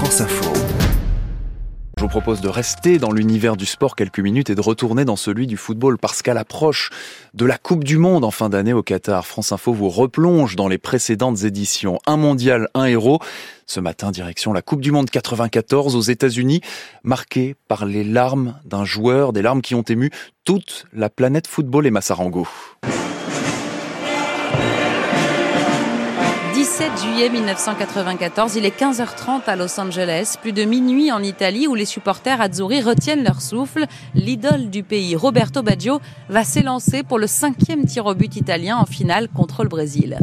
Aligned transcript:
France 0.00 0.22
Info. 0.22 0.50
Je 1.98 2.02
vous 2.02 2.08
propose 2.08 2.40
de 2.40 2.48
rester 2.48 2.96
dans 2.96 3.12
l'univers 3.12 3.54
du 3.54 3.66
sport 3.66 3.96
quelques 3.96 4.20
minutes 4.20 4.48
et 4.48 4.54
de 4.54 4.60
retourner 4.62 5.04
dans 5.04 5.16
celui 5.16 5.46
du 5.46 5.58
football 5.58 5.98
parce 5.98 6.22
qu'à 6.22 6.32
l'approche 6.32 6.88
de 7.34 7.44
la 7.44 7.58
Coupe 7.58 7.84
du 7.84 7.98
Monde 7.98 8.24
en 8.24 8.30
fin 8.30 8.48
d'année 8.48 8.72
au 8.72 8.82
Qatar, 8.82 9.26
France 9.26 9.52
Info 9.52 9.74
vous 9.74 9.90
replonge 9.90 10.56
dans 10.56 10.68
les 10.68 10.78
précédentes 10.78 11.44
éditions. 11.44 11.98
Un 12.06 12.16
mondial, 12.16 12.68
un 12.72 12.86
héros. 12.86 13.18
Ce 13.66 13.78
matin, 13.78 14.10
direction 14.10 14.54
la 14.54 14.62
Coupe 14.62 14.80
du 14.80 14.90
Monde 14.90 15.10
94 15.10 15.94
aux 15.94 16.00
États-Unis, 16.00 16.62
marquée 17.04 17.54
par 17.68 17.84
les 17.84 18.02
larmes 18.02 18.58
d'un 18.64 18.86
joueur, 18.86 19.34
des 19.34 19.42
larmes 19.42 19.60
qui 19.60 19.74
ont 19.74 19.82
ému 19.82 20.10
toute 20.46 20.86
la 20.94 21.10
planète 21.10 21.46
football 21.46 21.86
et 21.86 21.90
Massarango. 21.90 22.48
Juillet 27.00 27.30
1994, 27.30 28.56
il 28.56 28.66
est 28.66 28.78
15h30 28.78 29.42
à 29.46 29.56
Los 29.56 29.80
Angeles, 29.80 30.34
plus 30.40 30.52
de 30.52 30.64
minuit 30.64 31.10
en 31.12 31.22
Italie 31.22 31.66
où 31.66 31.74
les 31.74 31.84
supporters 31.84 32.40
azzurri 32.40 32.82
retiennent 32.82 33.24
leur 33.24 33.40
souffle. 33.40 33.86
L'idole 34.14 34.70
du 34.70 34.82
pays, 34.82 35.16
Roberto 35.16 35.62
Baggio, 35.62 36.00
va 36.28 36.44
s'élancer 36.44 37.02
pour 37.02 37.18
le 37.18 37.26
cinquième 37.26 37.86
tir 37.86 38.06
au 38.06 38.14
but 38.14 38.36
italien 38.36 38.76
en 38.76 38.86
finale 38.86 39.28
contre 39.28 39.62
le 39.62 39.68
Brésil. 39.68 40.18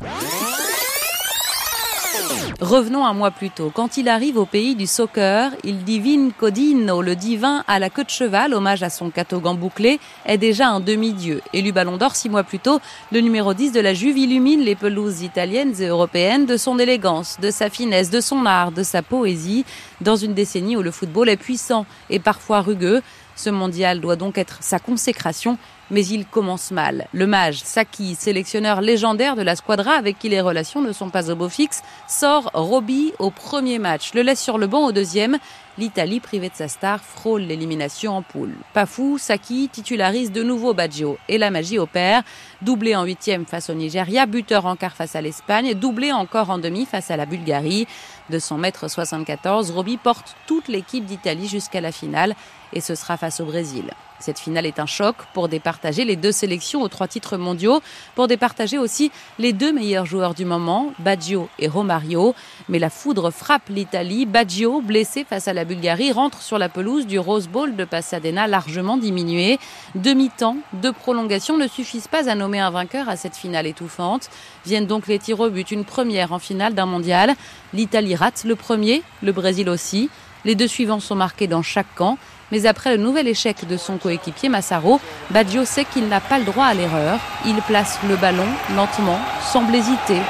Revenons 2.59 3.05
un 3.05 3.13
mois 3.13 3.31
plus 3.31 3.51
tôt. 3.51 3.71
Quand 3.73 3.97
il 3.97 4.09
arrive 4.09 4.37
au 4.37 4.45
pays 4.45 4.75
du 4.75 4.87
soccer, 4.87 5.51
il 5.63 5.83
divine 5.83 6.31
Codino, 6.31 7.01
le 7.01 7.15
divin 7.15 7.63
à 7.67 7.77
la 7.77 7.89
queue 7.89 8.03
de 8.03 8.09
cheval, 8.09 8.53
hommage 8.53 8.81
à 8.81 8.89
son 8.89 9.09
catogan 9.09 9.55
bouclé, 9.55 9.99
est 10.25 10.37
déjà 10.37 10.67
un 10.69 10.79
demi-dieu. 10.79 11.41
Élu 11.53 11.71
ballon 11.71 11.97
d'or 11.97 12.15
six 12.15 12.29
mois 12.29 12.43
plus 12.43 12.59
tôt, 12.59 12.79
le 13.11 13.21
numéro 13.21 13.53
10 13.53 13.71
de 13.73 13.79
la 13.79 13.93
Juve 13.93 14.17
illumine 14.17 14.61
les 14.61 14.75
pelouses 14.75 15.21
italiennes 15.21 15.73
et 15.79 15.85
européennes 15.85 16.45
de 16.45 16.57
son 16.57 16.79
élégance, 16.79 17.37
de 17.39 17.51
sa 17.51 17.69
finesse, 17.69 18.09
de 18.09 18.21
son 18.21 18.45
art, 18.45 18.71
de 18.71 18.83
sa 18.83 19.03
poésie, 19.03 19.63
dans 20.01 20.15
une 20.15 20.33
décennie 20.33 20.77
où 20.77 20.81
le 20.81 20.91
football 20.91 21.29
est 21.29 21.37
puissant 21.37 21.85
et 22.09 22.19
parfois 22.19 22.61
rugueux. 22.61 23.01
Ce 23.37 23.51
mondial 23.51 24.01
doit 24.01 24.15
donc 24.15 24.39
être 24.39 24.57
sa 24.61 24.79
consécration, 24.79 25.59
mais 25.91 26.05
il 26.05 26.25
commence 26.25 26.71
mal. 26.71 27.07
Le 27.13 27.27
mage 27.27 27.59
Saki, 27.59 28.15
sélectionneur 28.15 28.81
légendaire 28.81 29.35
de 29.35 29.43
la 29.43 29.55
squadra 29.55 29.91
avec 29.93 30.17
qui 30.17 30.27
les 30.27 30.41
relations 30.41 30.81
ne 30.81 30.91
sont 30.91 31.11
pas 31.11 31.29
au 31.29 31.35
beau 31.35 31.47
fixe, 31.47 31.83
sort 32.09 32.49
Roby 32.55 33.13
au 33.19 33.29
premier 33.29 33.77
match, 33.77 34.13
le 34.15 34.23
laisse 34.23 34.41
sur 34.41 34.57
le 34.57 34.65
banc 34.65 34.87
au 34.87 34.91
deuxième. 34.91 35.37
L'Italie, 35.77 36.19
privée 36.19 36.49
de 36.49 36.55
sa 36.55 36.67
star, 36.67 36.99
frôle 36.99 37.43
l'élimination 37.43 38.17
en 38.17 38.23
poule. 38.23 38.55
Pas 38.73 38.87
fou, 38.87 39.19
Saki 39.19 39.69
titularise 39.71 40.31
de 40.31 40.41
nouveau 40.41 40.73
Baggio 40.73 41.19
et 41.29 41.37
la 41.37 41.51
magie 41.51 41.77
opère. 41.77 42.23
Doublé 42.63 42.95
en 42.95 43.03
huitième 43.03 43.45
face 43.45 43.69
au 43.69 43.75
Nigeria, 43.75 44.25
buteur 44.25 44.65
en 44.65 44.75
quart 44.75 44.95
face 44.95 45.15
à 45.15 45.21
l'Espagne, 45.21 45.75
doublé 45.75 46.11
encore 46.11 46.49
en 46.49 46.57
demi 46.57 46.87
face 46.87 47.11
à 47.11 47.17
la 47.17 47.27
Bulgarie. 47.27 47.87
De 48.29 48.39
son 48.39 48.57
mètre 48.57 48.89
74, 48.89 49.71
Roby 49.71 49.97
porte 49.97 50.35
toute 50.47 50.67
l'équipe 50.67 51.05
d'Italie 51.05 51.47
jusqu'à 51.47 51.79
la 51.79 51.91
finale 51.91 52.35
et 52.73 52.81
ce 52.81 52.95
sera 52.95 53.15
face 53.15 53.39
au 53.39 53.45
Brésil. 53.45 53.91
Cette 54.19 54.39
finale 54.39 54.65
est 54.65 54.79
un 54.79 54.85
choc 54.85 55.15
pour 55.33 55.47
départager 55.47 56.03
les 56.03 56.15
deux 56.15 56.31
sélections 56.31 56.81
aux 56.81 56.87
trois 56.87 57.07
titres 57.07 57.37
mondiaux, 57.37 57.81
pour 58.15 58.27
départager 58.27 58.77
aussi 58.77 59.11
les 59.37 59.53
deux 59.53 59.71
meilleurs 59.71 60.05
joueurs 60.05 60.33
du 60.33 60.45
moment, 60.45 60.91
Baggio 60.99 61.49
et 61.59 61.67
Romario. 61.67 62.33
Mais 62.69 62.79
la 62.79 62.89
foudre 62.89 63.31
frappe 63.31 63.69
l'Italie. 63.69 64.25
Baggio, 64.25 64.81
blessé 64.81 65.23
face 65.23 65.47
à 65.47 65.53
la 65.53 65.65
Bulgarie, 65.65 66.11
rentre 66.11 66.41
sur 66.41 66.57
la 66.57 66.69
pelouse 66.69 67.05
du 67.05 67.19
Rose 67.19 67.47
Bowl 67.47 67.75
de 67.75 67.85
Pasadena 67.85 68.47
largement 68.47 68.97
diminué. 68.97 69.59
Demi-temps, 69.95 70.57
deux 70.73 70.93
prolongations 70.93 71.57
ne 71.57 71.67
suffisent 71.67 72.07
pas 72.07 72.29
à 72.29 72.35
nommer 72.35 72.59
un 72.59 72.71
vainqueur 72.71 73.09
à 73.09 73.15
cette 73.15 73.35
finale 73.35 73.67
étouffante. 73.67 74.29
Viennent 74.65 74.87
donc 74.87 75.07
les 75.07 75.19
tirs 75.19 75.39
au 75.39 75.49
but, 75.49 75.71
une 75.71 75.85
première 75.85 76.33
en 76.33 76.39
finale 76.39 76.73
d'un 76.73 76.85
mondial. 76.85 77.35
L'Italie 77.73 78.15
rate 78.15 78.43
le 78.45 78.55
premier, 78.55 79.03
le 79.21 79.31
Brésil 79.31 79.69
aussi. 79.69 80.09
Les 80.45 80.55
deux 80.55 80.67
suivants 80.67 80.99
sont 80.99 81.15
marqués 81.15 81.47
dans 81.47 81.61
chaque 81.61 81.93
camp. 81.95 82.17
Mais 82.51 82.65
après 82.65 82.91
le 82.91 82.97
nouvel 83.03 83.27
échec 83.27 83.67
de 83.67 83.75
son 83.75 83.97
coéquipier 83.97 84.47
Massaro, 84.47 85.01
Baggio 85.31 85.65
sait 85.65 85.85
qu'il 85.85 86.07
n'a 86.07 86.21
pas 86.21 86.39
le 86.39 86.45
droit 86.45 86.65
à 86.65 86.73
l'erreur. 86.73 87.19
Il 87.45 87.55
place 87.63 87.99
le 88.07 88.15
ballon 88.15 88.47
lentement, 88.75 89.19
semble 89.41 89.75
hésiter. 89.75 90.21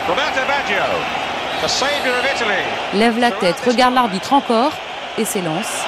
Lève 2.95 3.19
la 3.19 3.31
tête, 3.31 3.61
regarde 3.65 3.93
l'arbitre 3.93 4.33
encore 4.33 4.71
et 5.17 5.25
s'élance. 5.25 5.85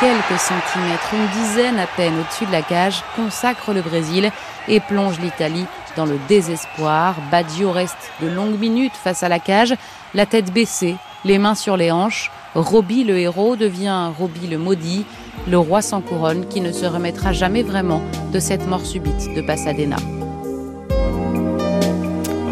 Quelques 0.00 0.40
centimètres, 0.40 1.14
une 1.14 1.26
dizaine 1.28 1.78
à 1.78 1.86
peine 1.86 2.18
au-dessus 2.20 2.46
de 2.46 2.52
la 2.52 2.62
cage, 2.62 3.02
consacre 3.16 3.72
le 3.72 3.80
Brésil 3.80 4.30
et 4.68 4.80
plonge 4.80 5.18
l'Italie 5.20 5.66
dans 5.96 6.04
le 6.04 6.18
désespoir. 6.28 7.14
Baggio 7.30 7.70
reste 7.70 8.10
de 8.20 8.28
longues 8.28 8.58
minutes 8.58 8.94
face 9.02 9.22
à 9.22 9.28
la 9.28 9.38
cage, 9.38 9.74
la 10.14 10.26
tête 10.26 10.52
baissée, 10.52 10.96
les 11.24 11.38
mains 11.38 11.54
sur 11.54 11.76
les 11.76 11.90
hanches. 11.90 12.30
Roby 12.54 13.04
le 13.04 13.18
héros 13.18 13.56
devient 13.56 14.10
Roby 14.18 14.46
le 14.46 14.58
maudit, 14.58 15.04
le 15.48 15.58
roi 15.58 15.82
sans 15.82 16.00
couronne 16.00 16.46
qui 16.48 16.60
ne 16.60 16.72
se 16.72 16.86
remettra 16.86 17.32
jamais 17.32 17.62
vraiment 17.62 18.00
de 18.32 18.38
cette 18.38 18.66
mort 18.66 18.84
subite 18.84 19.34
de 19.34 19.40
Pasadena. 19.40 19.96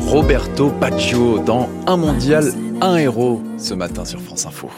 Roberto 0.09 0.69
Baggio 0.69 1.39
dans 1.39 1.71
Un 1.87 1.97
mondial, 1.97 2.53
un 2.81 2.97
héros 2.97 3.43
ce 3.57 3.73
matin 3.75 4.05
sur 4.05 4.21
France 4.21 4.45
Info. 4.45 4.69